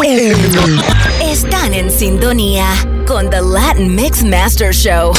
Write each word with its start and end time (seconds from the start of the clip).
Están 0.00 1.74
en 1.74 1.90
sintonía 1.90 2.66
con 3.04 3.28
The 3.30 3.40
Latin 3.42 3.96
Mix 3.96 4.22
Master 4.22 4.72
Show. 4.72 5.12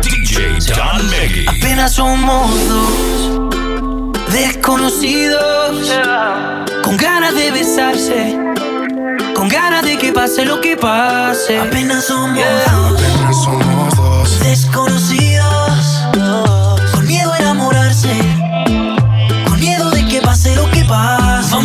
DJ 0.00 0.58
Don 0.74 1.10
Maggie. 1.10 1.46
Apenas 1.46 1.92
somos 1.92 2.50
dos 2.68 4.32
desconocidos 4.32 5.92
con 6.82 6.96
ganas 6.96 7.34
de 7.34 7.50
besarse, 7.50 8.34
con 9.34 9.48
ganas 9.48 9.84
de 9.84 9.98
que 9.98 10.10
pase 10.10 10.46
lo 10.46 10.62
que 10.62 10.78
pase. 10.78 11.58
Apenas 11.58 12.06
somos 12.06 12.34
yeah. 12.34 12.72
dos. 12.72 13.02
Apenas 13.02 13.44
somos 13.44 13.96
dos 13.96 14.40
desconocidos 14.40 16.08
con 16.94 17.06
miedo 17.06 17.30
a 17.30 17.38
enamorarse, 17.38 18.16
con 19.46 19.60
miedo 19.60 19.90
de 19.90 20.06
que 20.06 20.22
pase 20.22 20.56
lo 20.56 20.70
que 20.70 20.82
pase. 20.86 21.17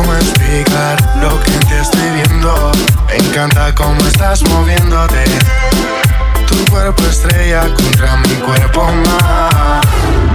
cómo 0.00 0.14
explicar 0.14 0.98
lo 1.20 1.40
que 1.42 1.50
te 1.68 1.80
estoy 1.80 2.10
viendo. 2.14 2.72
Me 3.08 3.16
encanta 3.16 3.74
cómo 3.74 4.00
estás 4.06 4.42
moviéndote. 4.48 5.24
Tu 6.46 6.70
cuerpo 6.70 7.02
estrella 7.04 7.62
contra 7.74 8.16
mi 8.18 8.34
cuerpo 8.36 8.84
más. 8.84 9.84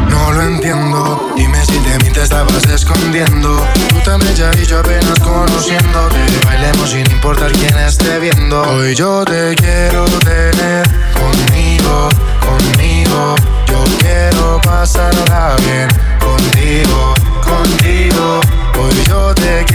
No 0.09 0.31
lo 0.33 0.41
entiendo, 0.43 1.31
dime 1.35 1.65
si 1.65 1.79
de 1.79 1.97
mí 1.99 2.09
te 2.11 2.23
estabas 2.23 2.65
escondiendo. 2.65 3.65
Tú 3.89 3.99
tan 4.03 4.19
bella 4.19 4.51
y 4.61 4.65
yo 4.65 4.79
apenas 4.79 5.19
conociéndote. 5.19 6.19
Bailemos 6.45 6.89
sin 6.89 7.09
importar 7.11 7.51
quién 7.51 7.77
esté 7.77 8.19
viendo. 8.19 8.61
Hoy 8.61 8.95
yo 8.95 9.23
te 9.25 9.55
quiero 9.55 10.05
tener 10.23 10.87
conmigo, 11.13 12.09
conmigo. 12.39 13.35
Yo 13.67 13.83
quiero 13.99 14.61
pasarla 14.61 15.55
bien 15.65 15.87
contigo 16.19 17.24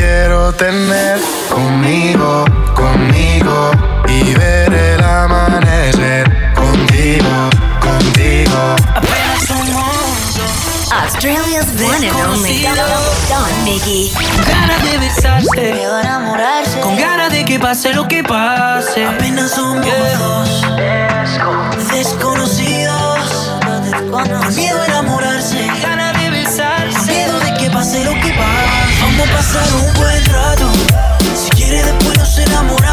quiero 0.01 0.53
tener 0.55 1.21
conmigo, 1.51 2.45
conmigo 2.75 3.71
y 4.09 4.33
ver 4.35 4.73
el 4.73 5.05
amanecer 5.05 6.25
contigo, 6.55 7.51
contigo. 7.81 8.77
Apenas. 8.95 9.31
Australia's 10.93 11.67
one 11.81 12.05
and 12.05 12.17
only 12.27 12.63
Don 13.29 13.65
Miggy. 13.65 14.11
Con 14.13 14.45
ganas 14.47 14.83
de 14.83 14.99
besarse, 14.99 15.61
de 15.61 15.83
enamorarse, 15.83 16.81
con 16.81 16.97
ganas 16.97 17.31
de 17.33 17.45
que 17.45 17.59
pase 17.59 17.93
lo 17.93 18.09
que 18.09 18.23
pase. 18.25 19.05
Apenas 19.07 19.51
somos 19.53 19.85
yeah. 19.85 20.19
dos 20.19 20.63
desconocidos, 21.93 23.53
desconocidos. 23.85 24.57
miedo 24.57 24.81
a 24.81 24.87
enamorar 24.87 25.30
podemos 29.21 29.37
pasar 29.37 29.75
un 29.75 29.95
buen 29.95 30.25
rato. 30.27 30.71
Si 31.35 31.51
quiere 31.51 31.83
después 31.83 32.19
nos 32.19 32.39
enamoramos. 32.39 32.90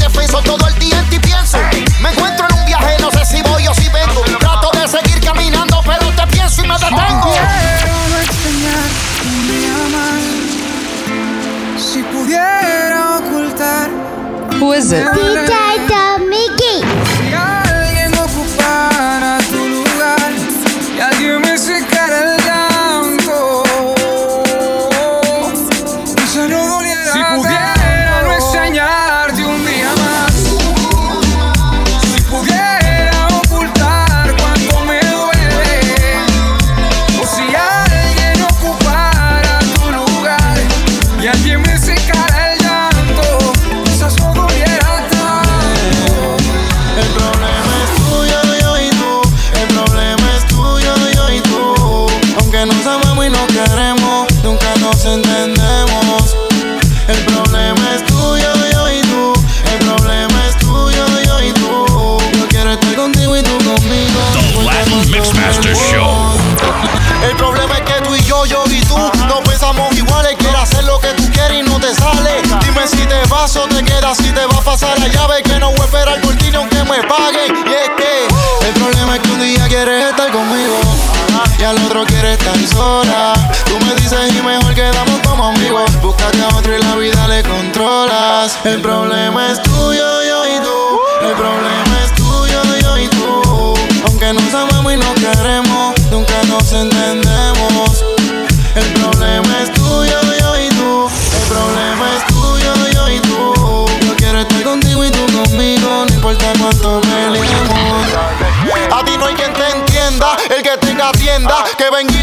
mi 0.00 0.26
todo 0.42 0.71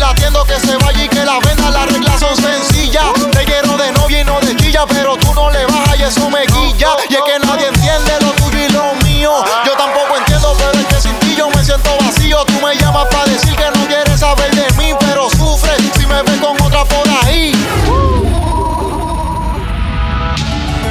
atiendo, 0.09 0.44
que 0.45 0.59
se 0.59 0.75
vaya 0.77 1.03
y 1.03 1.09
que 1.09 1.23
la 1.25 1.39
venda. 1.39 1.69
Las 1.69 1.91
reglas 1.91 2.19
son 2.19 2.35
sencillas. 2.35 3.06
Te 3.31 3.45
quiero 3.45 3.77
de 3.77 3.91
novia 3.94 4.21
y 4.21 4.23
no 4.23 4.39
de 4.39 4.56
chilla, 4.56 4.85
pero 4.88 5.17
tú 5.17 5.33
no 5.33 5.50
le 5.50 5.65
bajas 5.65 6.00
y 6.00 6.03
eso 6.03 6.29
me 6.29 6.45
guilla. 6.45 6.89
Y 7.09 7.15
es 7.15 7.21
que 7.21 7.39
nadie 7.45 7.67
entiende 7.67 8.13
lo 8.21 8.31
tuyo 8.33 8.65
y 8.65 8.69
lo 8.71 8.94
mío. 9.06 9.31
Yo 9.65 9.73
tampoco 9.73 10.17
entiendo, 10.17 10.56
pero 10.57 10.71
es 10.79 10.85
que 10.88 11.01
sin 11.01 11.19
ti 11.19 11.35
yo 11.35 11.50
me 11.50 11.63
siento 11.63 11.89
vacío. 12.00 12.44
Tú 12.45 12.53
me 12.65 12.75
llamas 12.75 13.07
para 13.11 13.25
decir 13.25 13.56
que 13.56 13.69
no 13.79 13.85
quieres 13.88 14.19
saber 14.19 14.53
de 14.56 14.67
mí, 14.77 14.94
pero 15.00 15.29
sufres 15.29 15.77
si 15.97 16.06
me 16.06 16.21
ves 16.23 16.39
con 16.39 16.59
otra 16.61 16.83
por 16.85 17.07
ahí. 17.23 17.51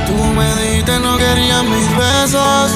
Tú 0.06 0.14
me 0.14 0.54
dijiste 0.56 0.98
no 1.00 1.16
querías 1.18 1.64
mis 1.64 1.96
besos. 1.96 2.72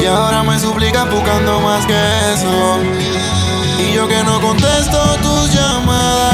Y 0.00 0.06
ahora 0.06 0.42
me 0.42 0.58
suplicas 0.58 1.10
buscando 1.10 1.60
más 1.60 1.84
que 1.86 2.32
eso. 2.34 3.39
Y 3.80 3.94
yo 3.94 4.06
que 4.06 4.22
no 4.24 4.40
contesto 4.40 5.16
tus 5.22 5.54
llamadas 5.54 6.29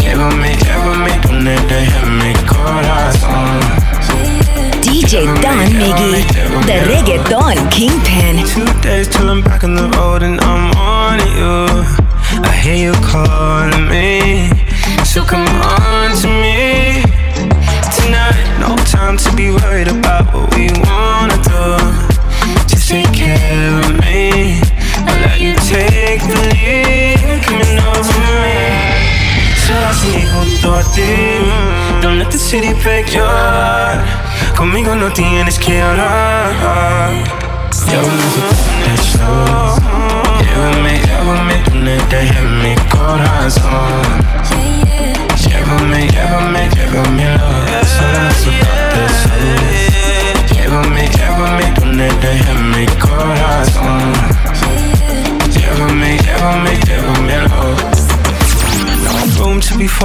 Llévame, 0.00 0.56
llévame 0.64 1.20
donde 1.22 1.56
corazón. 2.46 3.60
DJ 4.82 5.26
Don 5.42 5.58
Miggy, 5.78 6.24
the 6.66 6.80
reggaeton 6.88 7.68
kingpin. 7.70 8.44
Two 8.46 8.64
days 8.80 9.08
till 9.08 9.28
I'm 9.28 9.42
back 9.42 9.64
on 9.64 9.74
the 9.74 9.88
road 9.96 10.22
and 10.22 10.40
I'm 10.40 10.72
on 10.76 11.18
you. 11.36 11.84
I 12.42 12.52
hear 12.62 12.76
you 12.76 12.94
calling 13.02 13.88
me, 13.88 14.50
so 15.04 15.22
come 15.24 15.46
on 15.46 16.16
to 16.22 16.28
me 16.28 17.02
tonight. 17.96 18.36
No 18.60 18.76
time 18.86 19.16
to 19.18 19.36
be 19.36 19.50
worried 19.50 19.88
about 19.88 20.32
what 20.32 20.54
we 20.56 20.70
wanna 20.88 21.36
do. 21.42 21.76
Just 22.66 22.88
take 22.88 23.12
care 23.12 23.78
of 23.80 24.00
me. 24.00 24.60
I'll 25.06 25.20
let 25.20 25.38
you 25.40 25.54
take 25.68 26.22
the 26.22 26.36
lead. 26.54 27.15
Así 29.74 30.26
junto 30.32 30.74
a 30.74 30.82
ti. 30.92 31.02
Don't 32.02 32.18
let 32.18 32.30
the 32.30 32.38
city 32.38 32.72
break 32.82 33.12
your 33.12 33.26
heart. 33.26 34.04
Conmigo 34.56 34.94
no 34.94 35.10
tienes 35.12 35.58
que 35.58 35.80
hablar. 35.82 37.10
Llévame 37.88 38.22
a 38.82 38.94
eso. 38.94 39.76
Llévame, 40.40 41.00
llévame 41.00 41.62
donde 41.70 41.98
deje 42.08 42.40
mi 42.42 42.74
corazón. 42.90 44.85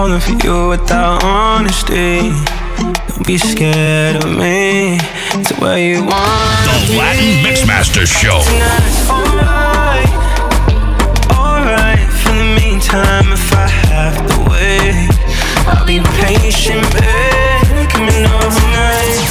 Falling 0.01 0.19
for 0.19 0.33
you 0.43 0.69
without 0.69 1.23
honesty. 1.23 2.33
Don't 3.07 3.27
be 3.27 3.37
scared 3.37 4.15
of 4.15 4.29
me. 4.35 4.97
To 5.45 5.53
where 5.61 5.77
you 5.77 6.01
want. 6.01 6.65
The 6.87 6.97
Latin 6.97 7.33
Mixmaster 7.45 8.05
Show. 8.19 8.41
Alright, 9.13 10.09
alright. 11.37 12.07
For 12.21 12.33
the 12.33 12.49
meantime, 12.61 13.27
if 13.37 13.53
I 13.53 13.67
have 13.93 14.17
to 14.29 14.37
wait, 14.49 15.05
I'll 15.69 15.85
be 15.85 15.99
patient, 16.25 16.81
babe. 16.97 17.89
Coming 17.93 18.25
overnight. 18.41 19.21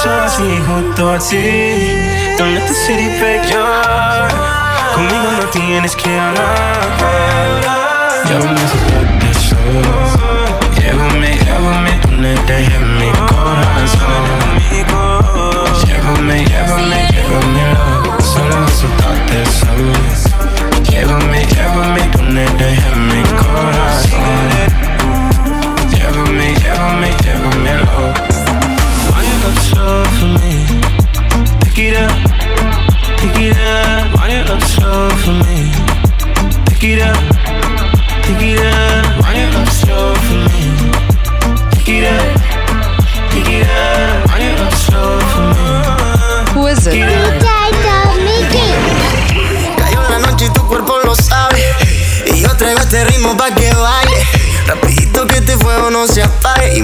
Solo 0.00 0.22
así 0.28 0.50
junto 0.66 1.14
a 1.14 1.18
ti. 1.18 2.38
Don't 2.38 2.54
let 2.54 2.68
the 2.68 2.74
city 2.74 3.08
break 3.18 3.42
your 3.50 3.66
heart. 3.66 4.30
Conmigo 4.94 5.28
no 5.38 5.50
tienes 5.50 5.96
que 5.96 6.10
hablar. 6.16 6.70
Llévame 8.28 8.60
a 8.60 9.09
Oh. 9.72 10.09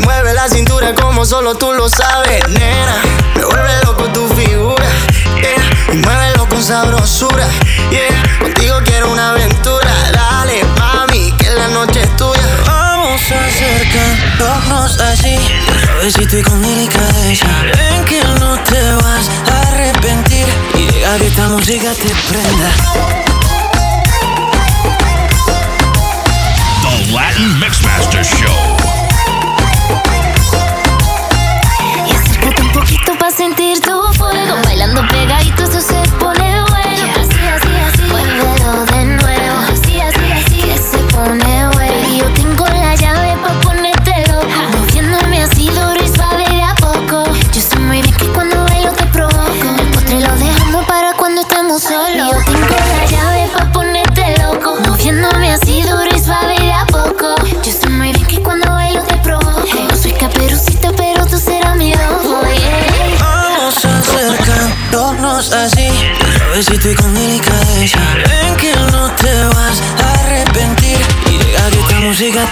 Mueve 0.07 0.35
la 0.35 0.49
cintura 0.49 0.95
como 0.95 1.25
solo 1.25 1.57
tú 1.57 1.73
lo 1.73 1.89
sabes, 1.89 2.41
nena. 2.49 2.97
Me 3.35 3.45
vuelve 3.45 3.73
loco 3.85 4.05
tu 4.13 4.29
figura. 4.29 4.87
Yeah. 5.43 5.95
Y 5.95 5.97
muévelo 5.97 6.49
con 6.49 6.63
sabrosura. 6.63 7.47
Yeah. 7.91 8.39
Contigo 8.41 8.77
quiero 8.85 9.11
una 9.11 9.31
aventura. 9.31 9.93
Dale, 10.13 10.65
mami, 10.79 11.33
que 11.33 11.51
la 11.51 11.69
noche 11.69 12.03
es 12.03 12.17
tuya. 12.17 12.41
Vamos 12.67 13.21
a 13.33 13.47
acercarnos 13.47 15.01
así. 15.01 15.37
Suavecito 15.85 16.39
y 16.39 16.43
con 16.43 16.63
delicadeza. 16.63 17.47
Ven 17.77 18.05
que 18.05 18.23
no 18.39 18.57
te 18.61 18.81
vas 19.03 19.29
a 19.51 19.61
arrepentir. 19.73 20.47
Y 20.75 20.87
llega 20.93 21.19
que 21.19 21.27
esta 21.27 21.49
música 21.49 21.91
te 21.95 22.15
prenda. 22.29 22.71
The 26.83 27.13
Latin 27.13 27.59
Mixmaster 27.59 28.25
Show. 28.25 28.66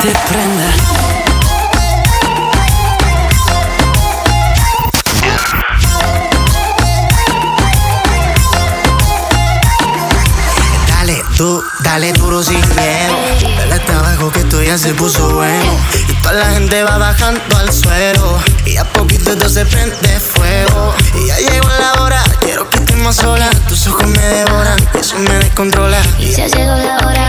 Te 0.05 0.11
prenda. 0.29 0.67
Dale, 10.89 11.25
tú, 11.39 11.63
dale 11.83 12.13
duro 12.13 12.43
sin 12.43 12.61
miedo. 12.61 13.17
Dale 13.57 13.73
hasta 13.73 13.99
abajo 13.99 14.31
que 14.31 14.41
esto 14.41 14.63
ya 14.63 14.77
se 14.77 14.93
puso 14.93 15.31
bueno. 15.37 15.79
Y 16.09 16.13
toda 16.21 16.35
la 16.35 16.51
gente 16.51 16.83
va 16.83 16.99
bajando 16.99 17.41
al 17.57 17.73
suelo. 17.73 18.39
Y 18.67 18.77
a 18.77 18.85
poquito 18.85 19.33
esto 19.33 19.49
se 19.49 19.65
prende 19.65 20.21
fuego. 20.21 20.95
Y 21.15 21.29
ya 21.29 21.39
llegó 21.39 21.69
la 21.81 22.03
hora, 22.03 22.23
quiero 22.41 22.69
que 22.69 22.77
estemos 22.77 23.17
solas. 23.17 23.55
Tus 23.69 23.87
ojos 23.87 24.07
me 24.07 24.21
devoran, 24.23 24.79
eso 25.01 25.19
me 25.19 25.35
descontrola. 25.37 26.03
Y 26.19 26.31
ya 26.33 26.47
llegó 26.47 26.77
la 26.77 26.99
hora, 27.07 27.29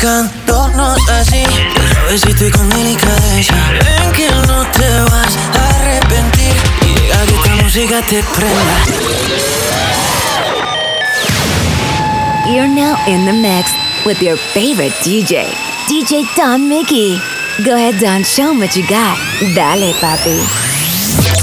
acercándonos 0.00 1.08
así, 1.10 1.44
suavecito 1.92 2.46
y 2.46 2.50
con 2.50 2.68
delicadeza. 2.70 3.54
Ven 3.72 4.12
que 4.12 4.30
no 4.30 4.66
te 4.72 5.00
vas 5.10 5.36
a 5.58 5.80
arrepentir 5.80 6.54
y 6.82 7.00
deja 7.00 7.26
que 7.26 7.34
esta 7.34 7.62
música 7.62 8.02
te 8.02 8.22
prenda. 8.34 8.76
You're 12.46 12.68
now 12.68 12.96
in 13.06 13.26
the 13.26 13.32
mix 13.32 13.72
with 14.06 14.22
your 14.22 14.36
favorite 14.36 14.94
DJ, 15.04 15.46
DJ 15.88 16.24
Don 16.34 16.68
Mickey. 16.68 17.20
Go 17.64 17.74
ahead, 17.74 18.00
Don, 18.00 18.24
show 18.24 18.50
'em 18.50 18.58
what 18.58 18.74
you 18.74 18.82
got. 18.88 19.18
Dale, 19.54 19.94
papi. 20.00 20.40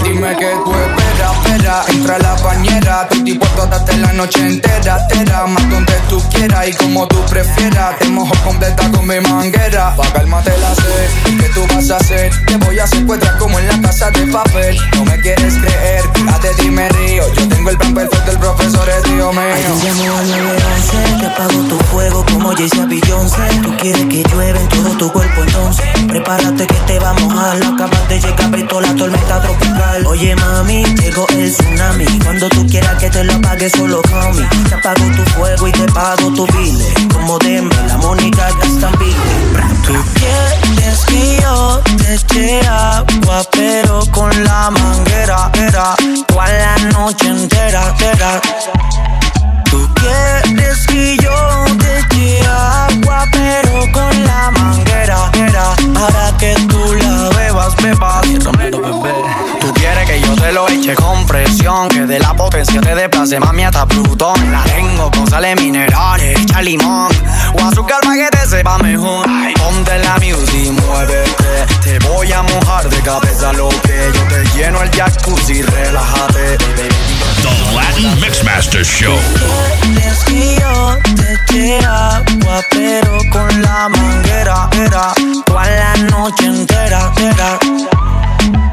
Dime 0.04 0.36
que 0.36 0.56
tú 0.66 1.07
espera, 1.58 1.84
entra 1.90 2.16
a 2.16 2.20
la 2.20 2.36
bañera, 2.36 3.08
dispuesto 3.24 3.64
a 3.64 3.66
darte 3.68 3.98
la 3.98 4.14
noche 4.14 4.40
entera, 4.40 5.00
entera, 5.02 5.46
más 5.48 5.70
donde 5.70 5.94
tú 6.10 6.22
quieras 6.30 6.68
y 6.68 6.74
como 6.74 7.08
tú 7.08 7.18
prefieras, 7.30 7.98
te 8.00 8.08
mojo 8.10 8.34
completa 8.44 8.90
con 8.92 9.08
mi 9.08 9.20
manguera, 9.20 9.96
pa' 9.96 10.12
calmarte 10.14 10.58
la 10.60 10.76
sed, 10.76 11.38
¿qué 11.40 11.50
tú 11.54 11.66
vas 11.74 11.90
a 11.92 11.98
hacer? 11.98 12.32
Te 12.46 12.58
voy 12.58 12.80
a 12.80 12.88
secuestrar 12.88 13.38
como 13.38 13.60
en 13.60 13.68
la 13.68 13.82
casa 13.82 14.10
de 14.12 14.28
papel, 14.28 14.78
no 14.96 15.06
me 15.06 15.20
quieres 15.20 15.56
creer, 15.56 16.04
fíjate 16.14 16.50
dime 16.62 16.90
río, 16.90 17.24
yo 17.34 17.48
tengo 17.48 17.70
el 17.70 17.78
plan 17.78 17.94
perfecto, 17.94 18.32
el 18.32 18.38
profesor 18.38 18.90
es 18.90 19.04
Dios 19.04 19.34
mío. 19.34 19.78
Te 19.82 19.92
911, 19.98 21.20
que 21.20 21.26
apago 21.26 21.62
tu 21.64 21.78
fuego 21.86 22.26
como 22.32 22.52
Jay-Z 22.54 22.86
Beyoncé. 22.86 23.48
Tú 23.64 23.76
quieres 23.78 24.06
que 24.06 24.24
llueve 24.24 24.60
en 24.60 24.70
todo 24.70 24.90
tu 24.98 25.12
cuerpo, 25.12 25.44
entonces 25.44 25.86
prepárate 26.08 26.68
que 26.68 26.76
te 26.88 27.00
va 27.00 27.12
a 27.12 27.14
mojar. 27.14 27.58
Acabas 27.58 28.10
de 28.10 28.20
llegar, 28.20 28.52
visto 28.52 28.82
la 28.82 28.96
tormenta 28.96 29.42
tropical. 29.42 30.06
Oye, 30.08 30.36
mami, 30.36 30.84
llegó 30.84 31.26
el 31.30 31.54
tsunami. 31.58 32.06
Cuando 32.24 32.50
tú 32.50 32.66
quieras 32.68 32.96
que 33.00 33.10
te 33.10 33.24
lo 33.24 33.34
apague, 33.34 33.70
solo 33.70 34.02
call. 34.04 34.48
Te 34.70 34.76
apago 34.76 35.06
tu 35.16 35.24
fuego 35.32 35.68
y 35.68 35.72
te 35.72 35.86
pago 35.92 36.32
tu 36.34 36.46
bile. 36.48 36.86
Como 37.14 37.38
Deme, 37.40 37.76
la 37.88 37.98
Mónica 37.98 38.50
Gastambide. 38.62 39.16
Tú 39.86 39.94
quieres 40.16 41.06
que 41.06 41.40
yo 41.42 41.82
te 41.98 42.14
eche 42.16 42.68
agua, 42.68 43.44
pero 43.52 44.06
con 44.12 44.30
la 44.44 44.70
manguera, 44.70 45.50
era 45.56 45.96
toda 46.28 46.48
la 46.48 46.78
noche 46.92 47.28
entera, 47.28 47.88
entera. 47.90 48.42
Tú 49.70 49.90
quieres 49.96 50.86
que 50.88 51.18
yo 51.18 51.66
te 51.80 52.00
eche 52.00 52.46
agua, 52.48 53.26
pero 53.32 53.92
con 53.92 54.26
la 54.26 54.52
manguera, 54.52 55.32
era 55.36 55.76
para 55.94 56.38
que 56.38 56.54
tú 56.68 56.94
la 56.96 57.30
bebas, 57.38 57.76
Que 62.58 62.80
de 62.80 62.96
desplace 62.96 63.40
mami 63.40 63.66
hasta 63.66 63.86
Plutón. 63.86 64.52
La 64.52 64.64
tengo 64.64 65.12
con 65.12 65.30
sales 65.30 65.62
minerales, 65.62 66.40
echa 66.40 66.60
limón. 66.64 67.12
O 67.54 67.64
azúcar 67.64 68.00
para 68.02 68.16
que 68.16 68.36
te 68.36 68.48
sepa 68.48 68.80
mejor. 68.80 69.28
Ponte 69.60 70.00
la 70.00 70.16
music, 70.16 70.72
muévete. 70.72 71.68
Te 71.84 72.00
voy 72.00 72.32
a 72.34 72.42
mojar 72.42 72.90
de 72.90 73.00
cabeza 73.02 73.54
lo 73.54 73.70
que 73.70 74.12
Yo 74.12 74.22
te 74.24 74.58
lleno 74.58 74.82
el 74.82 74.90
jacuzzi, 74.90 75.62
relájate 75.62 76.58
The 76.58 76.90
Latin 77.76 78.20
Mixmaster 78.22 78.84
Show. 78.84 79.20
Quieres 79.82 80.24
que 80.26 80.60
yo 80.60 80.98
te 81.16 81.34
eche 81.34 81.86
agua, 81.86 82.62
pero 82.72 83.20
con 83.32 83.62
la 83.62 83.88
manguera, 83.88 84.68
era 84.74 85.14
toda 85.46 85.64
la 85.68 85.96
noche 86.10 86.46
entera, 86.46 87.12
entera. 87.18 87.60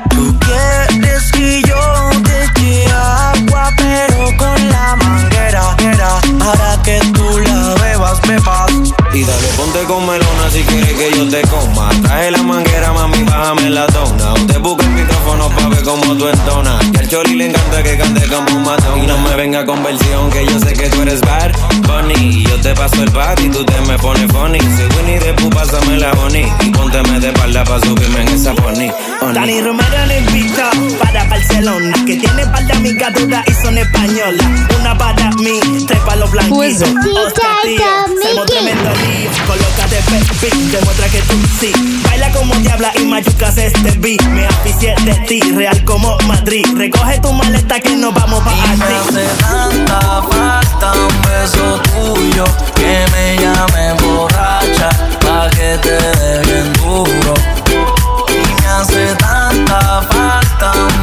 Tú 0.09 0.39
quieres 0.41 1.31
que 1.33 1.63
yo 1.69 1.94
pero 3.95 4.37
con 4.37 4.69
la 4.71 4.97
manguera, 4.97 5.77
era 5.81 6.21
para 6.39 6.83
que 6.83 6.99
tú 7.13 7.39
la 7.39 7.75
bebas, 7.81 8.21
bebas. 8.23 8.73
Y 9.13 9.23
dale, 9.23 9.49
ponte 9.57 9.85
con 9.85 10.05
melona 10.05 10.51
si 10.51 10.63
quieres 10.65 10.95
que 10.95 11.17
yo 11.17 11.29
te 11.29 11.43
coma. 11.43 11.89
Traje 12.03 12.33
la 12.33 12.43
manguera, 12.43 12.93
mami, 12.93 13.23
bájame 13.23 13.71
la 13.71 13.87
dona. 13.87 14.33
Usted 14.35 14.59
busca 14.61 14.85
el 14.85 14.91
micrófono 14.91 15.49
pa' 15.51 15.69
ver 15.69 15.85
cómo 15.85 16.17
tú 16.17 16.27
entonas. 16.29 16.85
Que 16.91 16.99
al 16.99 17.09
choli 17.09 17.35
le 17.37 17.47
encanta 17.51 17.83
que 17.85 17.97
cante 17.97 18.27
como 18.27 18.57
un 18.57 18.65
matón. 18.65 18.99
Y 19.03 19.07
no 19.07 19.17
me 19.19 19.37
venga 19.37 19.65
con 19.65 19.83
versión, 19.85 20.31
que 20.31 20.45
yo 20.45 20.59
sé 20.59 20.73
que 20.73 20.89
tú 20.91 21.03
eres 21.03 21.21
bad 21.21 21.53
bunny. 21.87 22.15
Y 22.15 22.45
yo 22.49 22.61
te 22.61 22.75
paso 22.75 23.01
el 23.03 23.11
bat 23.11 23.39
y 23.41 23.49
tú 23.49 23.65
te 23.65 23.81
me 23.83 23.97
pones 23.99 24.31
funny. 24.33 24.59
Soy 24.59 24.89
Winnie 24.97 25.21
the 25.21 25.33
Pooh, 25.35 25.51
pásame 25.51 25.99
la 25.99 26.13
boni. 26.15 26.53
Y 26.61 26.71
pónteme 26.71 27.21
de 27.21 27.29
espalda 27.29 27.63
pa' 27.63 27.81
subirme 27.81 28.23
en 28.23 28.29
esa 28.29 28.53
pony. 28.55 28.91
Dani 29.33 29.61
Romero 29.63 30.07
le 30.07 30.19
invita 30.19 30.71
para 30.99 31.25
Barcelona 31.25 31.93
Que 32.07 32.17
tiene 32.17 32.47
par 32.47 32.67
de 32.67 32.73
amigas 32.75 33.15
duras 33.15 33.45
y 33.47 33.53
son 33.55 33.79
españolas. 33.79 34.47
Una 34.79 34.97
para 34.99 35.31
mí, 35.33 35.61
tres 35.87 35.99
para 36.01 36.17
los 36.17 36.31
blanquitos. 36.31 36.83
Hostia, 36.83 37.49
tío, 37.63 37.85
somos 38.23 38.47
tremendo 38.47 38.91
lío. 38.91 39.31
Colócate 39.47 39.97
perfil, 40.11 40.73
demuestra 40.73 41.09
que 41.09 41.21
tú 41.23 41.35
sí. 41.61 41.73
Baila 42.05 42.31
como 42.33 42.55
diabla 42.57 42.93
y 42.99 43.05
mayucas 43.07 43.57
este 43.57 43.93
beat 43.99 44.23
Me 44.25 44.47
aficié 44.47 44.95
de 45.05 45.15
ti, 45.27 45.41
real 45.53 45.83
como 45.85 46.17
Madrid. 46.27 46.67
Recoge 46.77 47.19
tu 47.21 47.33
maleta 47.33 47.81
que 47.81 47.97
nos 47.97 48.15
vamos 48.15 48.43
pa' 48.43 48.53
Y 48.53 48.77
me 48.77 48.85
hace 48.85 49.27
tanta 49.41 50.23
falta 50.31 50.93
un 50.93 51.23
beso 51.23 51.81
tuyo 51.95 52.45
que 52.75 53.07
me 53.13 53.37
llame 53.43 54.03
borracha 54.03 54.91
pa' 55.25 55.49
que 55.51 55.79
te 55.79 55.93
dé 55.93 56.41
bien 56.47 56.73
duro. 56.75 57.54
Y 59.75 59.77
me 59.77 59.83
hace 59.83 59.89
tanta 59.89 60.03
falta 60.03 60.94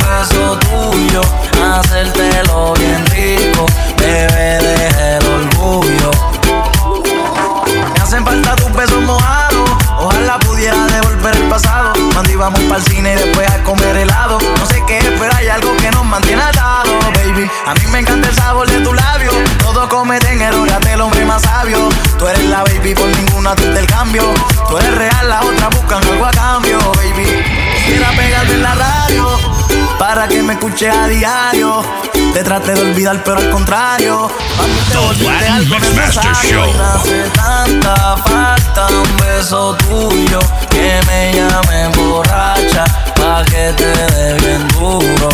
trate 32.52 32.74
de 32.74 32.82
olvidar, 32.82 33.24
pero 33.24 33.38
al 33.38 33.50
contrario. 33.50 34.30
Mami, 34.58 34.74
te 34.92 34.98
volviste 34.98 35.32
Latin 35.32 35.52
algo 35.54 35.76
Mixmaster 35.76 36.26
necesario. 36.26 36.66
Show. 36.66 36.70
Y 36.70 36.74
me 36.74 36.84
hace 36.84 37.30
tanta 37.30 38.18
falta 38.18 38.88
un 38.88 39.18
beso 39.18 39.78
tuyo 39.88 40.40
que 40.70 41.00
me 41.08 41.32
llame 41.34 41.88
borracha 41.96 42.84
pa' 43.16 43.46
que 43.46 43.72
te 43.78 43.86
dé 43.86 44.34
bien 44.40 44.68
duro. 44.70 45.30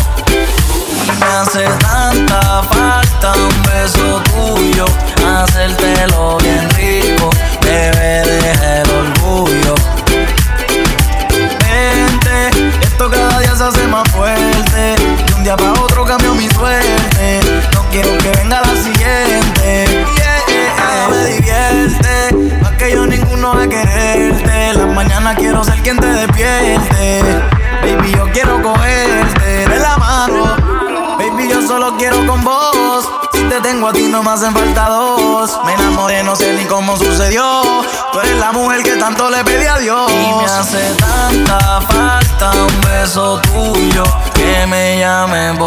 man, 45.27 45.57
boy. 45.57 45.66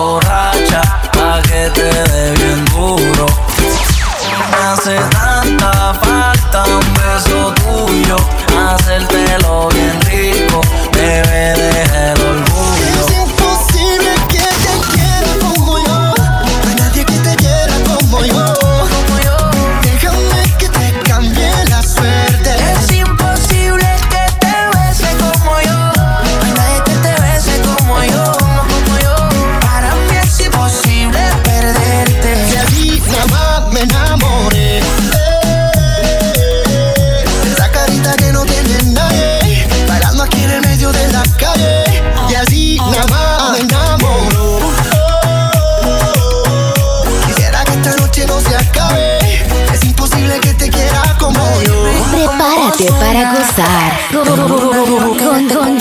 gozar 53.50 53.98
con, 54.12 54.26
con, 54.26 55.48
con, 55.48 55.78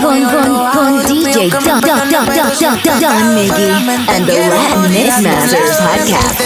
con 0.72 1.06
DJ 1.06 1.50
Don, 1.50 1.64
Don, 1.64 1.82
Don, 1.82 2.26
Don, 2.26 3.00
Don, 3.02 3.36
Miggy 3.36 3.70
and 4.08 4.26
the 4.26 4.50
Latinx 4.50 5.22
Masters 5.22 5.78
Podcast. 5.78 6.42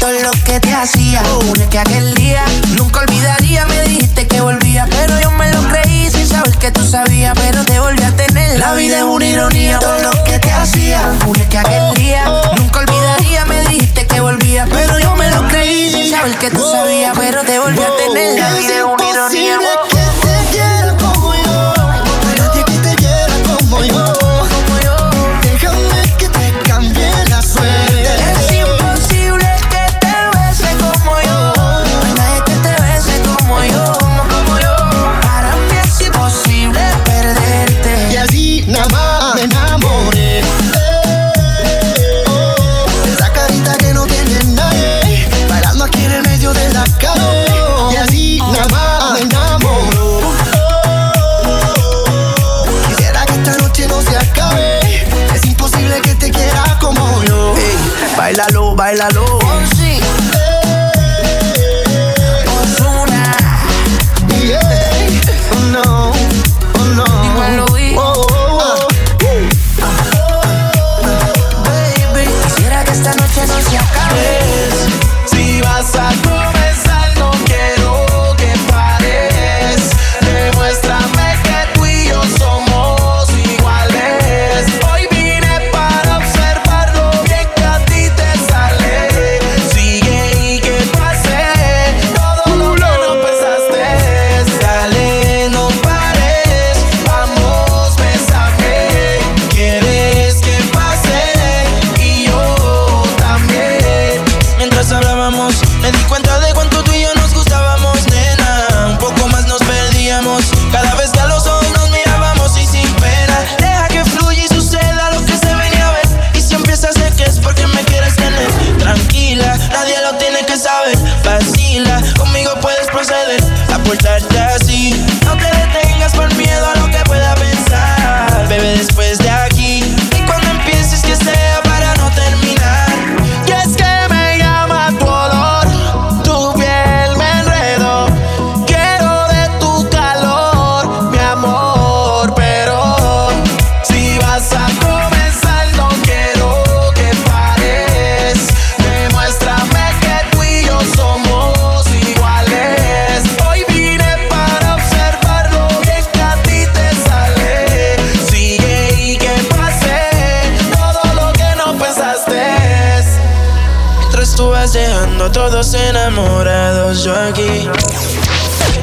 Todo 0.00 0.12
lo 0.12 0.30
que 0.44 0.60
te 0.60 0.74
hacía, 0.74 1.22
que 1.70 1.78
aquel 1.78 2.14
día 2.14 2.44
nunca 2.76 3.00
olvidaría, 3.00 3.64
me 3.66 3.82
dijiste 3.82 4.26
que 4.26 4.40
volvía, 4.40 4.86
pero 4.90 5.18
yo 5.20 5.30
me 5.32 5.50
lo 5.52 5.62
creí 5.68 6.10
sin 6.10 6.26
saber 6.26 6.56
que 6.58 6.70
tú 6.70 6.84
sabías, 6.84 7.34
pero 7.34 7.64
te 7.64 7.80
volví 7.80 8.02
a 8.02 8.14
tener. 8.14 8.58
La 8.58 8.74
vida 8.74 8.98
es 8.98 9.04
una 9.04 9.26
ironía, 9.26 9.78
todo 9.78 9.98
lo 10.02 10.24
que 10.24 10.38
te 10.38 10.52
hacía, 10.52 11.00
que 11.48 11.58
aquel 11.58 11.94
día 11.94 12.24
nunca 12.56 12.80
olvidaría, 12.80 13.44
me 13.46 13.60
dijiste 13.68 14.06
que 14.06 14.20
volvía, 14.20 14.66
pero 14.70 14.98
yo 14.98 15.14
me 15.16 15.30
lo 15.30 15.48
creí 15.48 15.90
sin 15.92 16.10
saber 16.10 16.36
que 16.36 16.50
tú 16.50 16.60
sabías, 16.70 17.16
pero 17.18 17.42
te 17.42 17.58
volví 17.58 17.80
a 17.80 17.96
tener. 17.96 18.38
La 18.38 18.52
vida 18.54 18.76
es 18.78 18.84
una 18.84 19.03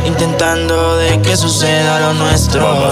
intentando 0.06 0.98
de 0.98 1.22
que 1.22 1.36
suceda 1.36 2.00
lo 2.00 2.14
nuestro. 2.14 2.90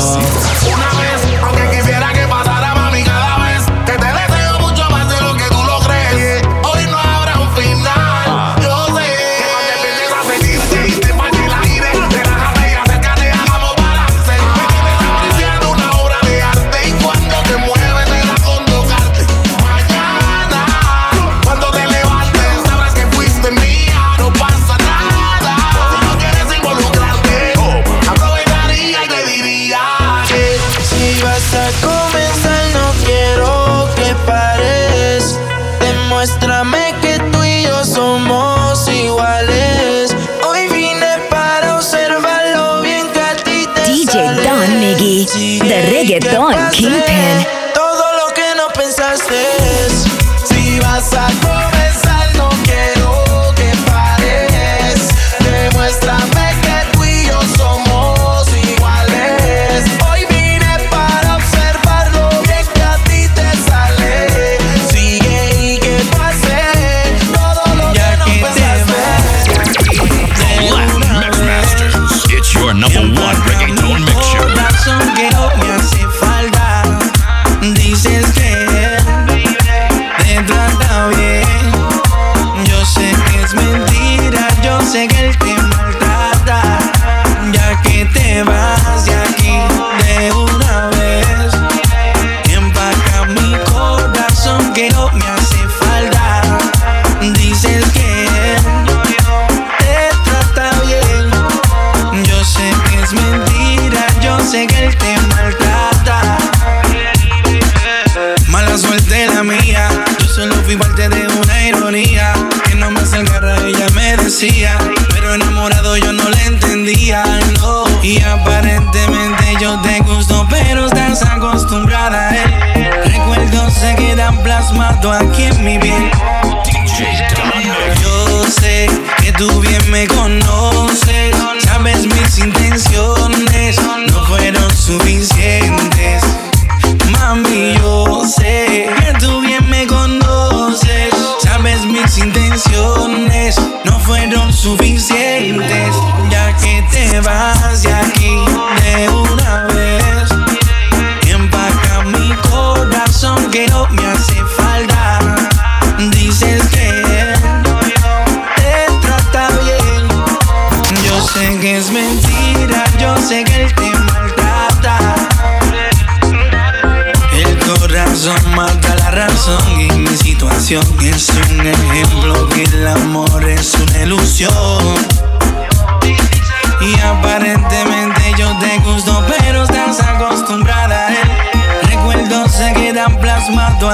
The 45.32 45.60
Reggaeton 45.94 46.74
King 46.74 47.09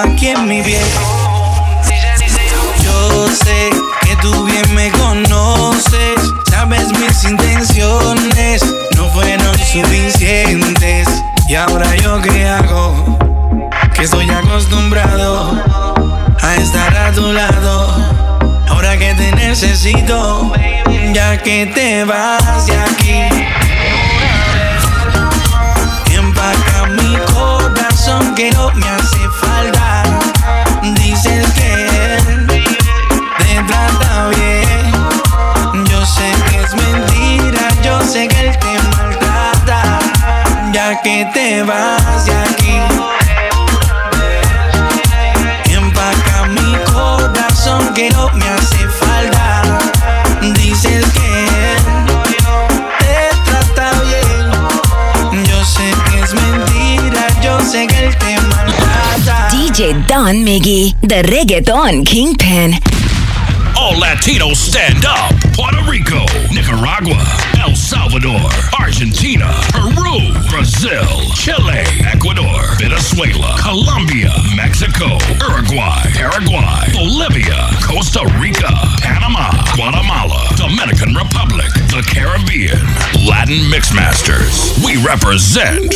aquí 0.06 0.30
en 0.30 0.48
mi 0.48 0.62
piel. 0.62 0.86
Yo 2.84 3.28
sé 3.30 3.70
que 4.02 4.15
tú 4.18 4.46
bien 4.46 4.74
me 4.74 4.91
conoces, 4.91 6.20
sabes 6.50 6.88
mis 7.00 7.24
intenciones 7.24 8.63
no 8.96 9.10
fueron 9.10 9.58
suficientes. 9.58 11.08
Y 11.48 11.56
ahora 11.56 11.96
yo 11.98 12.22
qué 12.22 12.48
hago, 12.48 13.18
que 13.94 14.04
estoy 14.04 14.30
acostumbrado 14.30 15.63
a 16.41 16.56
estar 16.56 16.96
a 16.96 17.12
tu 17.12 17.32
lado. 17.32 17.88
Ahora 18.68 18.98
que 18.98 19.13
te 19.13 19.32
necesito, 19.34 20.52
ya 21.13 21.38
que 21.38 21.68
te 21.68 22.04
vas 22.04 22.65
de 22.65 22.78
aquí. 22.78 23.46
Empaca 26.13 26.88
mi 26.88 27.18
corazón 27.34 28.34
que 28.36 28.52
no 28.52 28.72
me 28.72 28.88
hace 28.89 29.24
que 41.06 41.24
te 41.36 41.62
vas 41.62 42.26
de 42.26 42.34
aquí. 42.34 42.78
Empaca 45.72 46.48
mi 46.48 46.76
corazón 46.91 47.94
que 47.94 48.10
no 48.10 48.32
me 48.32 48.48
hace 48.50 48.89
falta. 48.89 49.78
Dices 50.41 51.06
que 51.13 51.46
te 53.02 53.18
trata 53.46 53.91
bien. 54.02 55.46
Yo 55.46 55.63
sé 55.63 55.94
que 56.10 56.22
es 56.22 56.34
mentira, 56.34 57.28
yo 57.44 57.60
sé 57.62 57.86
que 57.86 58.06
él 58.08 58.18
te 58.18 58.41
maltrata. 58.41 59.50
DJ 59.52 59.94
Don 60.08 60.44
Miggy, 60.44 60.96
the 61.08 61.22
reggaeton 61.22 62.04
kingpin. 62.04 62.80
All 63.76 64.00
Latinos 64.00 64.58
stand 64.58 65.06
up. 65.06 65.36
Puerto 65.56 65.84
Rico, 65.84 66.26
Nicaragua, 66.50 67.24
Salvador, 67.95 68.51
Argentina, 68.77 69.55
Peru, 69.71 70.19
Brazil, 70.51 71.08
Chile, 71.34 71.79
Ecuador, 72.03 72.75
Venezuela, 72.77 73.55
Colombia, 73.63 74.31
Mexico, 74.53 75.17
Uruguay, 75.39 76.03
Paraguay, 76.13 76.91
Bolivia, 76.91 77.69
Costa 77.81 78.19
Rica, 78.38 78.69
Panama, 78.99 79.49
Guatemala, 79.75 80.43
Dominican 80.58 81.15
Republic, 81.15 81.71
the 81.88 82.03
Caribbean, 82.12 82.84
Latin 83.25 83.63
Mixmasters. 83.71 84.75
We 84.84 84.97
represent 85.01 85.95